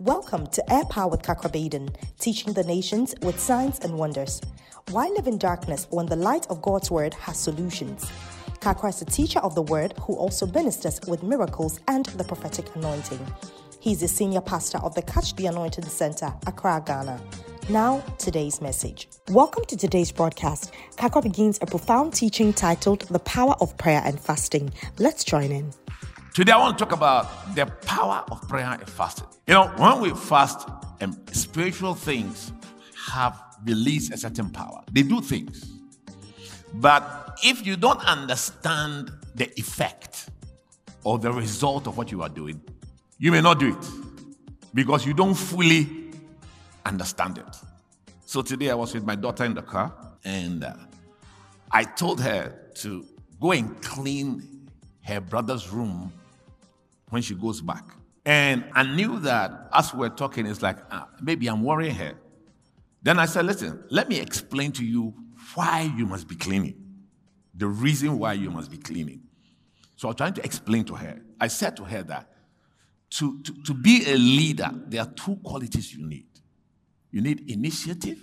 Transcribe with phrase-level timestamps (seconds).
[0.00, 1.88] Welcome to Air Power with Kakra Baiden,
[2.18, 4.40] teaching the nations with signs and wonders.
[4.90, 8.10] Why live in darkness when the light of God's word has solutions?
[8.58, 12.74] Kakra is a teacher of the word who also ministers with miracles and the prophetic
[12.74, 13.24] anointing.
[13.78, 17.20] He's a senior pastor of the Catch the Anointing Center, Accra, Ghana.
[17.68, 19.06] Now, today's message.
[19.28, 20.72] Welcome to today's broadcast.
[20.96, 24.72] Kakra begins a profound teaching titled The Power of Prayer and Fasting.
[24.98, 25.72] Let's join in.
[26.34, 29.28] Today, I want to talk about the power of prayer and fasting.
[29.46, 30.68] You know, when we fast,
[31.00, 32.50] um, spiritual things
[33.06, 34.82] have released a certain power.
[34.90, 35.64] They do things.
[36.72, 40.30] But if you don't understand the effect
[41.04, 42.60] or the result of what you are doing,
[43.16, 43.86] you may not do it
[44.74, 46.10] because you don't fully
[46.84, 47.56] understand it.
[48.26, 49.94] So today I was with my daughter in the car
[50.24, 50.74] and uh,
[51.70, 53.06] I told her to
[53.40, 54.68] go and clean
[55.02, 56.12] her brother's room
[57.14, 57.84] when she goes back.
[58.26, 62.14] And I knew that as we were talking, it's like, ah, maybe I'm worrying her.
[63.02, 65.14] Then I said, listen, let me explain to you
[65.54, 66.74] why you must be cleaning.
[67.54, 69.22] The reason why you must be cleaning.
[69.96, 71.20] So I was trying to explain to her.
[71.40, 72.30] I said to her that
[73.10, 76.26] to, to, to be a leader, there are two qualities you need
[77.14, 78.18] you need initiative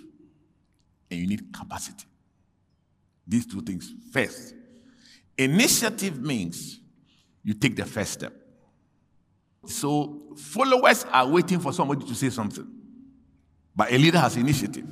[1.10, 2.04] and you need capacity.
[3.26, 3.90] These two things.
[4.12, 4.52] First,
[5.38, 6.78] initiative means
[7.42, 8.34] you take the first step.
[9.66, 12.66] So followers are waiting for somebody to say something.
[13.74, 14.86] But a leader has initiative.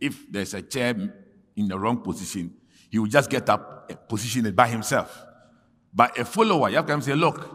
[0.00, 0.94] If there's a chair
[1.56, 2.54] in the wrong position,
[2.90, 5.24] he will just get up and position it by himself.
[5.92, 7.48] But a follower, you have to come say, look,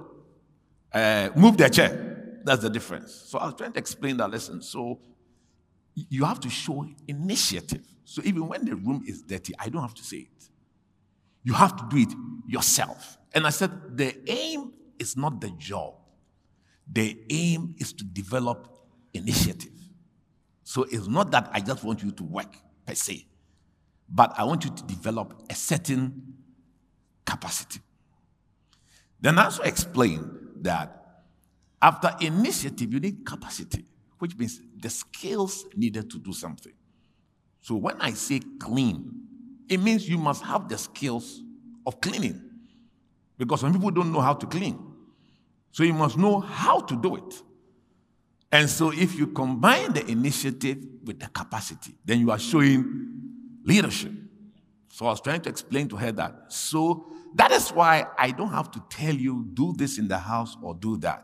[0.94, 2.42] uh, move the chair.
[2.44, 3.14] That's the difference.
[3.14, 4.62] So I was trying to explain that lesson.
[4.62, 5.00] So
[5.94, 7.86] you have to show initiative.
[8.06, 10.50] So even when the room is dirty, I don't have to say it.
[11.44, 12.14] You have to do it
[12.48, 13.18] yourself.
[13.34, 15.96] And I said, the aim is not the job,
[16.92, 18.68] the aim is to develop
[19.14, 19.72] initiative.
[20.64, 23.26] So it's not that I just want you to work per se,
[24.08, 26.34] but I want you to develop a certain
[27.26, 27.80] capacity.
[29.20, 30.30] Then I also explained
[30.62, 30.96] that
[31.82, 33.86] after initiative, you need capacity
[34.20, 36.74] which means the skills needed to do something.
[37.62, 39.12] So when I say clean,
[39.68, 41.42] it means you must have the skills
[41.86, 42.42] of cleaning.
[43.38, 44.78] Because some people don't know how to clean.
[45.72, 47.42] So you must know how to do it.
[48.52, 53.08] And so if you combine the initiative with the capacity, then you are showing
[53.64, 54.12] leadership.
[54.90, 56.52] So I was trying to explain to her that.
[56.52, 60.58] So that is why I don't have to tell you, do this in the house
[60.64, 61.24] or do that.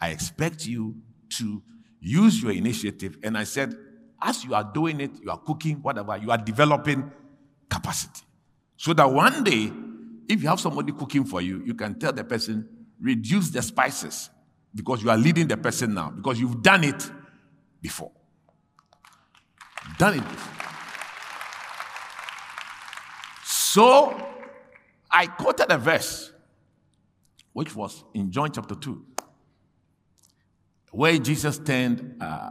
[0.00, 0.96] I expect you
[1.38, 1.62] to
[2.02, 3.16] Use your initiative.
[3.22, 3.76] And I said,
[4.20, 7.10] as you are doing it, you are cooking, whatever, you are developing
[7.70, 8.22] capacity.
[8.76, 9.70] So that one day,
[10.28, 12.68] if you have somebody cooking for you, you can tell the person,
[13.02, 14.30] reduce the spices
[14.74, 17.10] because you are leading the person now, because you've done it
[17.82, 18.12] before.
[19.98, 20.64] Done it before.
[23.44, 24.28] So
[25.10, 26.32] I quoted a verse,
[27.52, 29.06] which was in John chapter 2
[30.92, 32.50] where Jesus turned uh,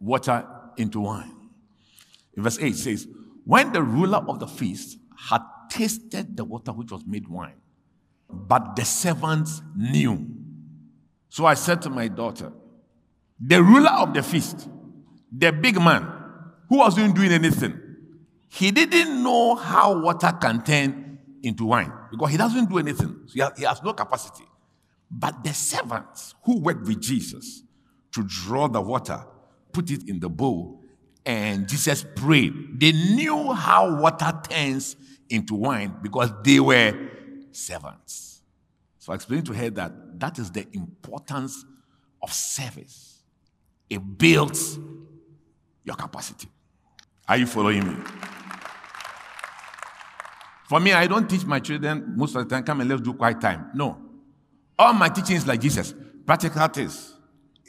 [0.00, 0.44] water
[0.78, 1.36] into wine.
[2.36, 3.06] In verse 8 says,
[3.44, 7.60] When the ruler of the feast had tasted the water which was made wine,
[8.28, 10.26] but the servants knew.
[11.28, 12.52] So I said to my daughter,
[13.40, 14.68] The ruler of the feast,
[15.30, 16.02] the big man
[16.68, 17.80] who wasn't doing anything,
[18.48, 23.20] he didn't know how water can turn into wine because he doesn't do anything.
[23.26, 24.44] So he has no capacity.
[25.10, 27.62] But the servants who worked with Jesus
[28.12, 29.24] to draw the water,
[29.72, 30.82] put it in the bowl,
[31.24, 32.80] and Jesus prayed.
[32.80, 34.96] They knew how water turns
[35.28, 36.94] into wine because they were
[37.52, 38.42] servants.
[38.98, 41.64] So I explained to her that that is the importance
[42.22, 43.22] of service.
[43.88, 44.78] It builds
[45.84, 46.48] your capacity.
[47.26, 47.96] Are you following me?
[50.68, 53.14] For me, I don't teach my children most of the time, come and let's do
[53.14, 53.70] quiet time.
[53.74, 53.96] No.
[54.78, 55.94] All my teaching is like Jesus,
[56.26, 57.14] practical things.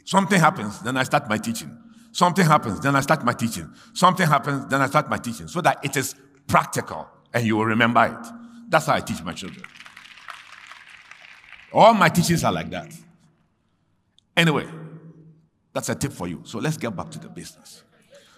[0.04, 1.76] Something happens, then I start my teaching.
[2.12, 3.72] Something happens, then I start my teaching.
[3.94, 5.48] Something happens, then I start my teaching.
[5.48, 6.14] So that it is
[6.46, 8.39] practical and you will remember it.
[8.70, 9.64] That's how I teach my children.
[11.72, 12.92] All my teachings are like that.
[14.36, 14.66] Anyway,
[15.72, 16.42] that's a tip for you.
[16.44, 17.82] So let's get back to the business.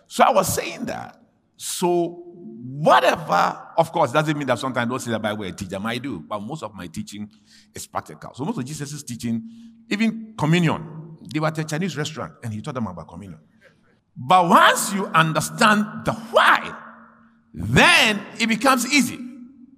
[0.08, 1.18] So I was saying that.
[1.56, 5.72] So whatever, of course, doesn't mean that sometimes I don't say by way I teach.
[5.72, 7.30] I do, but most of my teaching
[7.74, 8.34] is practical.
[8.34, 9.42] So most of Jesus' teaching,
[9.88, 13.38] even communion, they were at a Chinese restaurant and he taught them about communion.
[14.16, 16.74] But once you understand the why,
[17.54, 19.31] then it becomes easy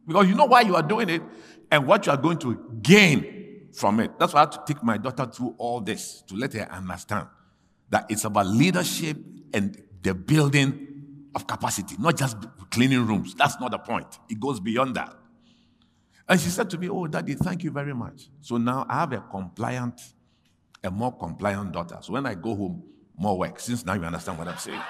[0.06, 1.22] because you know why you are doing it
[1.70, 4.18] and what you are going to gain from it.
[4.18, 7.26] That's why I had to take my daughter through all this to let her understand.
[7.90, 9.16] that it's about leadership
[9.52, 12.36] and the building of capacity, not just
[12.70, 13.34] cleaning rooms.
[13.34, 14.18] That's not the point.
[14.28, 15.14] It goes beyond that.
[16.28, 18.30] And she said to me, Oh, daddy, thank you very much.
[18.40, 20.00] So now I have a compliant,
[20.82, 21.98] a more compliant daughter.
[22.00, 22.82] So when I go home,
[23.16, 24.80] more work, since now you understand what I'm saying.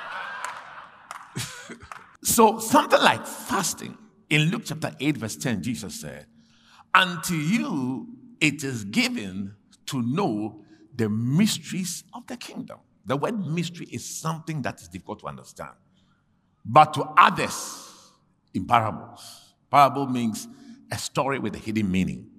[2.23, 3.99] so something like fasting.
[4.31, 6.27] In Luke chapter 8, verse 10, Jesus said,
[6.93, 8.09] Unto you
[8.41, 9.55] it is given
[9.87, 12.79] to know the mysteries of the kingdom.
[13.05, 15.73] The word mystery is something that is difficult to understand.
[16.65, 17.91] But to others,
[18.55, 20.49] in parables, parable means
[20.91, 22.31] a story with a hidden meaning.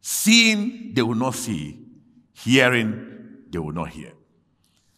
[0.00, 1.80] Seeing, they will not see.
[2.32, 4.12] Hearing, they will not hear.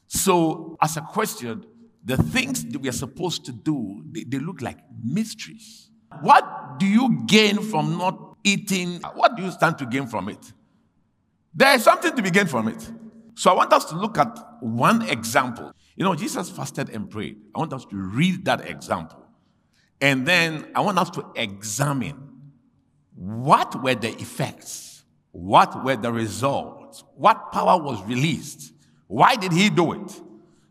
[0.06, 1.64] So, as a question,
[2.06, 5.90] the things that we are supposed to do, they, they look like mysteries.
[6.20, 9.00] What do you gain from not eating?
[9.14, 10.52] What do you stand to gain from it?
[11.52, 12.90] There is something to be gained from it.
[13.34, 15.72] So I want us to look at one example.
[15.96, 17.38] You know, Jesus fasted and prayed.
[17.54, 19.26] I want us to read that example.
[20.00, 22.16] And then I want us to examine
[23.14, 25.04] what were the effects?
[25.32, 27.02] What were the results?
[27.16, 28.72] What power was released?
[29.08, 30.20] Why did he do it?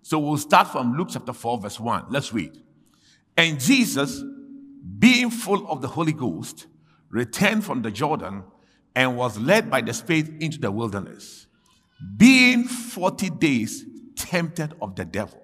[0.06, 2.06] So we'll start from Luke chapter 4, verse 1.
[2.12, 2.52] Let's read.
[3.36, 4.22] And Jesus,
[5.00, 6.68] being full of the Holy Ghost,
[7.10, 8.44] returned from the Jordan
[8.96, 11.48] and was led by the Spirit into the wilderness,
[12.18, 13.84] being 40 days
[14.16, 15.42] tempted of the devil.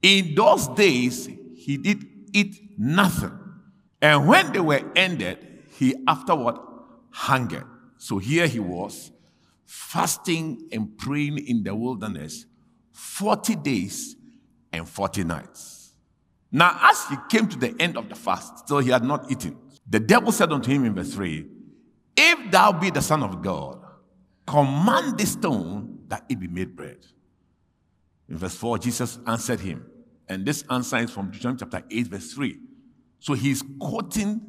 [0.00, 3.38] In those days, he did eat nothing.
[4.00, 6.56] And when they were ended, he afterward
[7.10, 7.66] hungered.
[7.98, 9.10] So here he was,
[9.66, 12.46] fasting and praying in the wilderness
[12.92, 14.16] 40 days
[14.72, 15.92] and 40 nights.
[16.52, 19.56] Now, as he came to the end of the fast, still he had not eaten.
[19.88, 21.46] The devil said unto him in verse 3
[22.16, 23.80] If thou be the Son of God,
[24.46, 26.98] command this stone that it be made bread.
[28.28, 29.86] In verse 4, Jesus answered him.
[30.28, 32.56] And this answer is from Deuteronomy chapter 8, verse 3.
[33.18, 34.40] So he's quoting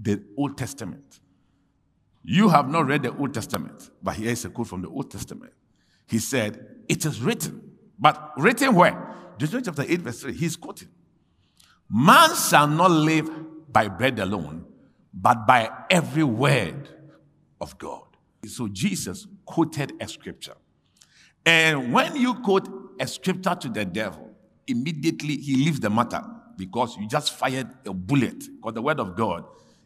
[0.00, 1.20] the Old Testament.
[2.22, 5.10] You have not read the Old Testament, but here is a quote from the Old
[5.10, 5.52] Testament.
[6.06, 7.69] He said, It is written,
[8.00, 9.14] but written where?
[9.38, 10.32] Deuteronomy chapter 8, verse 3.
[10.32, 10.88] He's quoting.
[11.88, 13.28] Man shall not live
[13.72, 14.64] by bread alone,
[15.12, 16.88] but by every word
[17.60, 18.04] of God.
[18.46, 20.54] So Jesus quoted a scripture.
[21.44, 22.68] And when you quote
[23.00, 24.30] a scripture to the devil,
[24.66, 26.22] immediately he leaves the matter
[26.56, 29.44] because you just fired a bullet because the word of God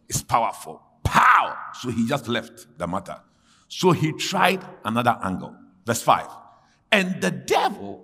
[0.09, 0.83] is powerful.
[1.05, 1.57] Pow!
[1.81, 3.17] So he just left the matter.
[3.69, 5.57] So he tried another angle.
[5.87, 6.27] Verse 5.
[6.93, 8.04] And the devil,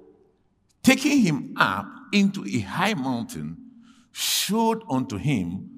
[0.83, 3.57] taking him up into a high mountain,
[4.13, 5.69] showed unto him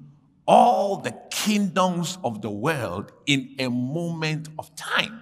[0.45, 5.21] all the kingdoms of the world in a moment of time.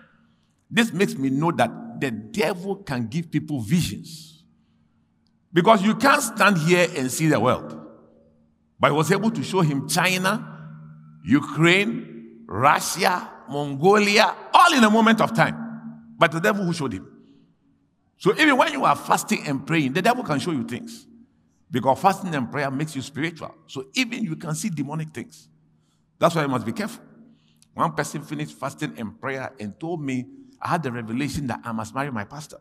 [0.69, 4.43] This makes me know that the devil can give people visions.
[5.53, 7.77] Because you can't stand here and see the world.
[8.79, 10.47] But he was able to show him China,
[11.25, 15.57] Ukraine, Russia, Mongolia, all in a moment of time.
[16.17, 17.10] But the devil who showed him.
[18.21, 21.07] So even when you are fasting and praying, the devil can show you things.
[21.71, 23.55] Because fasting and prayer makes you spiritual.
[23.65, 25.49] So even you can see demonic things.
[26.19, 27.03] That's why you must be careful.
[27.73, 30.27] One person finished fasting and prayer and told me
[30.61, 32.59] I had the revelation that I must marry my pastor.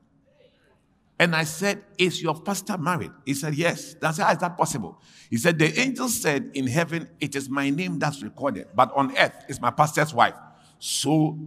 [1.19, 3.11] And I said, Is your pastor married?
[3.27, 3.93] He said, Yes.
[4.01, 5.03] That's how is that possible?
[5.29, 9.15] He said, The angel said, In heaven, it is my name that's recorded, but on
[9.19, 10.37] earth, it's my pastor's wife.
[10.79, 11.39] So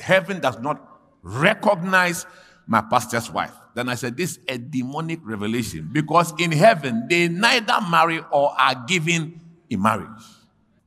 [0.00, 0.84] heaven does not
[1.22, 2.26] recognize
[2.66, 3.52] my pastor's wife.
[3.74, 8.58] Then I said, This is a demonic revelation because in heaven, they neither marry or
[8.58, 10.08] are given in marriage.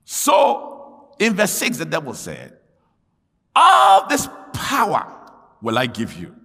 [0.05, 2.57] So in verse 6, the devil said,
[3.55, 5.13] All this power
[5.61, 6.35] will I give you.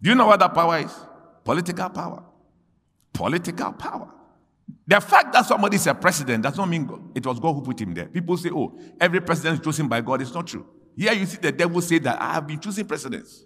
[0.00, 0.94] Do you know what that power is?
[1.44, 2.24] Political power.
[3.12, 4.10] Political power.
[4.86, 7.62] The fact that somebody is a president does not mean God, it was God who
[7.62, 8.06] put him there.
[8.06, 10.20] People say, oh, every president is chosen by God.
[10.20, 10.66] It's not true.
[10.96, 13.44] Here you see the devil say that I have been choosing presidents.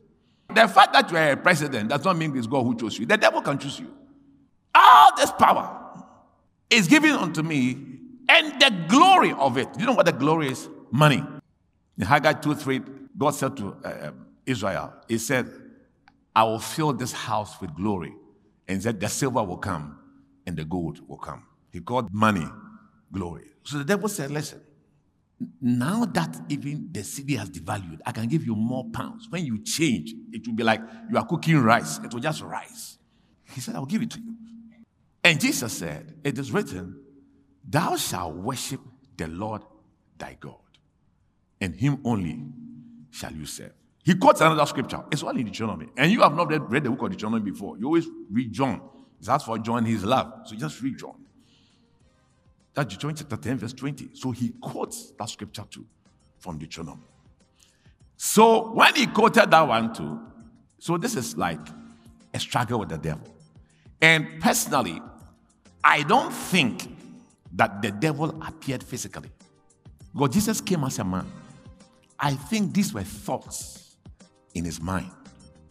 [0.55, 3.07] The fact that you are a president does not mean it's God who chose you.
[3.07, 3.93] The devil can choose you.
[4.75, 6.05] All this power
[6.71, 7.77] is given unto me,
[8.29, 9.69] and the glory of it.
[9.79, 10.69] You know what the glory is?
[10.91, 11.23] Money.
[11.99, 12.81] In Haggai 2 3,
[13.17, 14.11] God said to uh,
[14.47, 15.51] Israel, He said,
[16.35, 18.15] I will fill this house with glory.
[18.69, 19.99] And said, The silver will come
[20.47, 21.45] and the gold will come.
[21.73, 22.47] He called money
[23.13, 23.45] glory.
[23.65, 24.61] So the devil said, Listen,
[25.61, 29.29] now that even the cedi has devalued, I can give you more pounds.
[29.31, 30.81] When you change, it will be like
[31.11, 32.99] you are cooking rice, it will just rise.
[33.45, 34.35] He said, I'll give it to you.
[35.23, 37.01] And Jesus said, It is written,
[37.69, 38.81] Thou shalt worship
[39.17, 39.63] the Lord
[40.17, 40.57] thy God,
[41.61, 42.45] and him only
[43.11, 43.73] shall you serve.
[44.05, 45.05] He quotes another scripture.
[45.13, 45.89] It's all in Deuteronomy.
[45.97, 47.77] And you have not read, the book of Deuteronomy before.
[47.79, 48.81] You always read John.
[49.19, 50.33] It's asked for John, his love.
[50.47, 51.17] So just read John.
[52.79, 54.11] That's Deuteronomy chapter 10, verse 20.
[54.13, 55.85] So he quotes that scripture too
[56.39, 57.03] from Deuteronomy.
[58.17, 60.21] So when he quoted that one too,
[60.79, 61.59] so this is like
[62.33, 63.27] a struggle with the devil.
[64.01, 65.03] And personally,
[65.83, 66.97] I don't think
[67.57, 69.31] that the devil appeared physically.
[70.17, 71.27] God, Jesus came as a man.
[72.17, 73.97] I think these were thoughts
[74.55, 75.11] in his mind.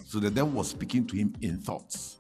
[0.04, 2.18] So the devil was speaking to him in thoughts.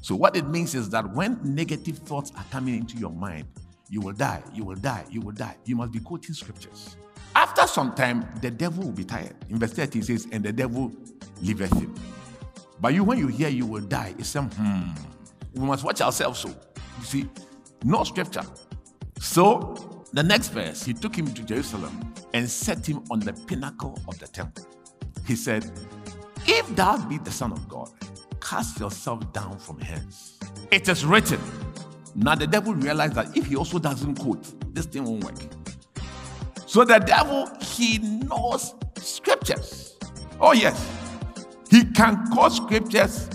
[0.00, 3.46] So what it means is that when negative thoughts are coming into your mind,
[3.88, 5.56] you will die, you will die, you will die.
[5.64, 6.96] You must be quoting scriptures.
[7.34, 9.34] After some time, the devil will be tired.
[9.50, 10.92] In verse 13 says, and the devil
[11.42, 11.94] leaveth him.
[12.80, 14.90] But you, when you hear you will die, it's some hmm.
[15.54, 16.48] We must watch ourselves so.
[16.48, 17.28] You see,
[17.84, 18.42] no scripture.
[19.20, 23.98] So the next verse, he took him to Jerusalem and set him on the pinnacle
[24.08, 24.66] of the temple.
[25.26, 25.70] He said,
[26.46, 27.90] if thou be the Son of God,
[28.40, 30.38] cast yourself down from hence.
[30.70, 31.40] It is written.
[32.14, 35.34] Now the devil realized that if he also doesn't quote, this thing won't work.
[36.66, 39.96] So the devil, he knows scriptures.
[40.40, 40.90] Oh, yes.
[41.70, 43.28] He can quote scriptures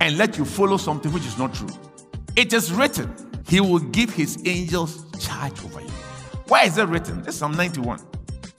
[0.00, 1.68] and let you follow something which is not true.
[2.36, 3.14] It is written,
[3.48, 5.88] he will give his angels charge over you.
[6.48, 7.26] Why is it written?
[7.26, 8.00] Is Psalm 91.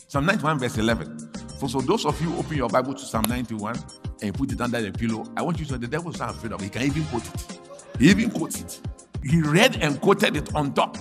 [0.08, 1.20] Psalm 91, verse 11.
[1.60, 3.78] For so those of you open your Bible to Psalm 91
[4.22, 6.32] and put it under the pillow, I want you to know the devil is not
[6.32, 6.66] afraid of it.
[6.66, 7.60] He can even quote it.
[8.00, 8.82] He even quotes it.
[9.24, 10.98] He read and quoted it on top.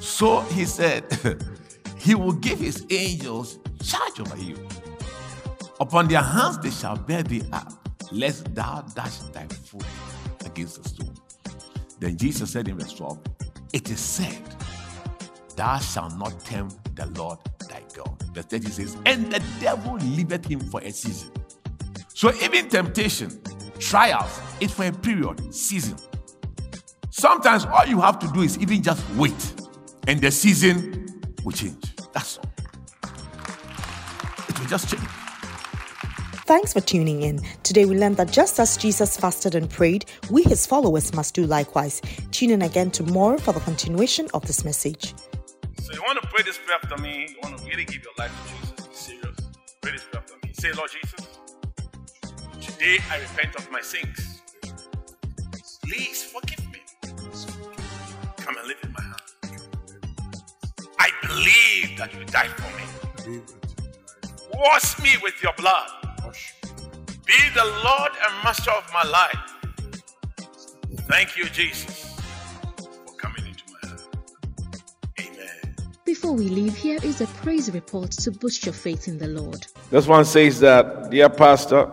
[0.00, 1.04] So he said,
[1.98, 4.56] He will give his angels charge over you.
[5.80, 7.72] Upon their hands they shall bear thee up,
[8.10, 9.84] lest thou dash thy foot
[10.44, 11.14] against a stone.
[12.00, 13.18] Then Jesus said in verse 12,
[13.72, 14.42] It is said,
[15.56, 18.22] Thou shalt not tempt the Lord thy God.
[18.32, 21.32] Verse 30 says, And the devil leaveth him for a season.
[22.14, 23.40] So even temptation,
[23.78, 25.96] trials, it's for a period, season.
[27.18, 29.52] Sometimes all you have to do is even just wait,
[30.06, 31.04] and the season
[31.42, 31.84] will change.
[32.12, 32.44] That's all.
[34.48, 35.02] It will just change.
[36.46, 37.40] Thanks for tuning in.
[37.64, 41.44] Today we learned that just as Jesus fasted and prayed, we, his followers, must do
[41.44, 42.00] likewise.
[42.30, 45.12] Tune in again tomorrow for the continuation of this message.
[45.82, 47.30] So you want to pray this prayer after me?
[47.30, 48.86] You want to really give your life to Jesus?
[48.86, 49.36] Be serious.
[49.80, 50.52] Pray this prayer after me.
[50.52, 51.38] Say, Lord Jesus,
[52.60, 54.40] today I repent of my sins.
[55.82, 56.67] Please forgive me.
[58.48, 59.20] Come and live in my heart.
[60.98, 63.40] I believe that you died for me.
[64.54, 65.86] Wash me with your blood.
[67.26, 69.38] Be the Lord and Master of my life.
[71.10, 72.18] Thank you, Jesus.
[72.78, 74.16] for coming into my heart.
[75.20, 75.74] Amen.
[76.06, 79.66] Before we leave, here is a praise report to boost your faith in the Lord.
[79.90, 81.90] This one says that, Dear Pastor,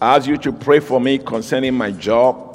[0.00, 2.47] I ask you to pray for me concerning my job,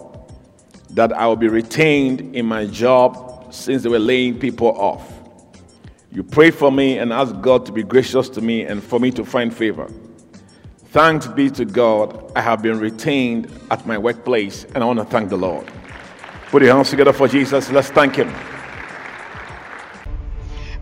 [0.94, 5.12] that I will be retained in my job since they were laying people off.
[6.12, 9.12] You pray for me and ask God to be gracious to me and for me
[9.12, 9.90] to find favor.
[10.88, 15.06] Thanks be to God, I have been retained at my workplace, and I want to
[15.06, 15.66] thank the Lord.
[16.52, 17.72] Put your hands together for Jesus.
[17.72, 18.32] Let's thank Him.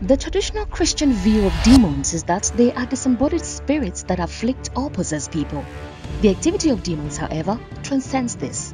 [0.02, 4.90] The traditional Christian view of demons is that they are disembodied spirits that afflict or
[4.90, 5.64] possess people.
[6.20, 8.71] The activity of demons, however, transcends this.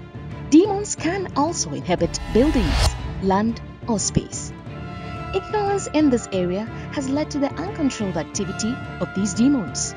[0.50, 4.52] Demons can also inhabit buildings, land, or space.
[5.34, 9.94] Ignorance in this area has led to the uncontrolled activity of these demons.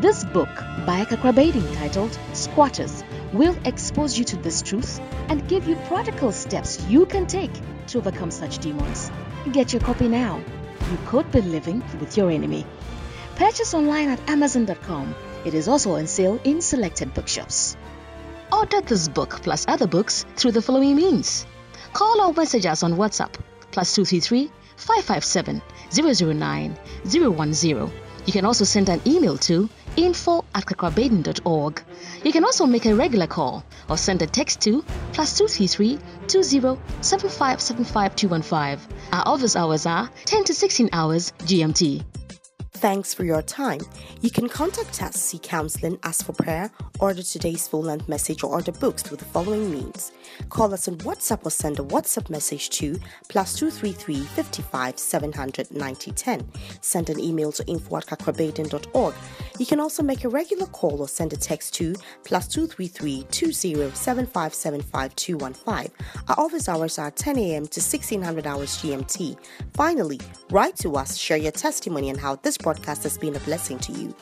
[0.00, 0.54] This book
[0.86, 6.32] by Kakra Baiden titled Squatters will expose you to this truth and give you practical
[6.32, 7.52] steps you can take
[7.88, 9.10] to overcome such demons.
[9.52, 10.40] Get your copy now
[10.90, 12.66] you could be living with your enemy.
[13.36, 15.14] Purchase online at Amazon.com.
[15.44, 17.69] It is also on sale in selected bookshops.
[18.52, 21.46] Order this book plus other books through the following means.
[21.92, 23.34] Call or message us on WhatsApp
[23.70, 27.92] plus 233 557 009 010.
[28.26, 31.82] You can also send an email to info at kakrabaiden.org.
[32.24, 36.78] You can also make a regular call or send a text to plus 233 20
[39.12, 42.04] Our office hours are 10 to 16 hours GMT.
[42.80, 43.82] Thanks for your time.
[44.22, 48.50] You can contact us, seek counseling, ask for prayer, order today's full length message, or
[48.50, 50.12] order books through the following means.
[50.48, 56.50] Call us on WhatsApp or send a WhatsApp message to plus 233 55 700 9010.
[56.80, 58.08] Send an email to info at.
[59.58, 61.94] You can also make a regular call or send a text to
[62.24, 65.92] plus 233 20 7575 215.
[66.28, 67.66] Our office hours are 10 a.m.
[67.66, 69.36] to 1600 hours GMT.
[69.74, 70.20] Finally,
[70.50, 73.90] write to us, share your testimony, and how this broadcast has been a blessing to
[73.90, 74.14] you.